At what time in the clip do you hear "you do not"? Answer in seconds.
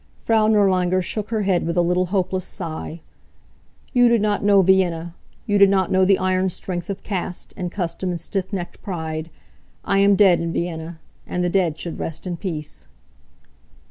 3.93-4.43, 5.45-5.91